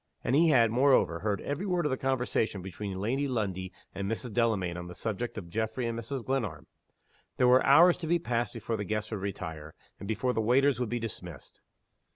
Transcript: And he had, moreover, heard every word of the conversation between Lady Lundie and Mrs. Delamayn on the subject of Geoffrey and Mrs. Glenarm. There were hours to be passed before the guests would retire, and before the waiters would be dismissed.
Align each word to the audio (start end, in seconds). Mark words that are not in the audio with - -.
And 0.23 0.35
he 0.35 0.49
had, 0.49 0.71
moreover, 0.71 1.19
heard 1.19 1.41
every 1.41 1.67
word 1.67 1.85
of 1.85 1.91
the 1.91 1.95
conversation 1.95 2.63
between 2.63 2.97
Lady 2.99 3.27
Lundie 3.27 3.71
and 3.93 4.09
Mrs. 4.09 4.33
Delamayn 4.33 4.75
on 4.75 4.87
the 4.87 4.95
subject 4.95 5.37
of 5.37 5.47
Geoffrey 5.47 5.85
and 5.85 5.95
Mrs. 5.99 6.25
Glenarm. 6.25 6.65
There 7.37 7.47
were 7.47 7.63
hours 7.63 7.97
to 7.97 8.07
be 8.07 8.17
passed 8.17 8.51
before 8.53 8.77
the 8.77 8.83
guests 8.83 9.11
would 9.11 9.21
retire, 9.21 9.75
and 9.99 10.07
before 10.07 10.33
the 10.33 10.41
waiters 10.41 10.79
would 10.79 10.89
be 10.89 10.97
dismissed. 10.97 11.61